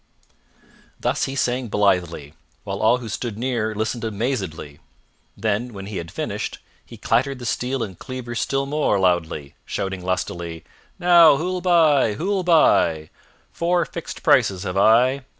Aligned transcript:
Thus 0.99 1.25
he 1.25 1.35
sang 1.35 1.67
blithely, 1.67 2.33
while 2.63 2.79
all 2.81 2.97
who 2.97 3.07
stood 3.07 3.37
near 3.37 3.75
listened 3.75 4.03
amazedly. 4.03 4.79
Then, 5.37 5.73
when 5.73 5.85
he 5.85 5.97
had 5.97 6.09
finished, 6.09 6.57
he 6.83 6.97
clattered 6.97 7.37
the 7.37 7.45
steel 7.45 7.83
and 7.83 7.99
cleaver 7.99 8.33
still 8.33 8.65
more 8.65 8.97
loudly, 8.97 9.53
shouting 9.63 10.03
lustily, 10.03 10.63
"Now, 10.97 11.37
who'll 11.37 11.61
buy? 11.61 12.13
Who'll 12.15 12.41
buy? 12.41 13.11
Four 13.51 13.85
fixed 13.85 14.23
prices 14.23 14.63
have 14.63 14.75
I. 14.75 15.23